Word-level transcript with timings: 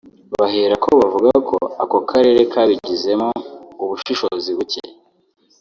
bahera 0.39 0.75
aho 0.79 0.91
bavuga 1.01 1.31
ko 1.49 1.57
ako 1.83 1.97
karere 2.09 2.41
kabigizemo 2.51 3.27
ubushishozi 3.83 4.49
buke 4.57 4.81